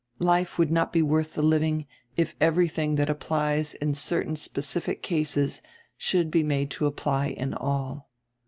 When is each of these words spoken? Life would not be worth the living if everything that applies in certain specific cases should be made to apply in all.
Life 0.17 0.57
would 0.57 0.71
not 0.71 0.91
be 0.91 1.03
worth 1.03 1.35
the 1.35 1.43
living 1.43 1.85
if 2.17 2.33
everything 2.41 2.95
that 2.95 3.07
applies 3.07 3.75
in 3.75 3.93
certain 3.93 4.35
specific 4.35 5.03
cases 5.03 5.61
should 5.95 6.31
be 6.31 6.41
made 6.41 6.71
to 6.71 6.87
apply 6.87 7.27
in 7.27 7.53
all. 7.53 8.09